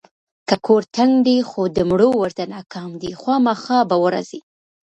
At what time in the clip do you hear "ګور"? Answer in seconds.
0.65-0.83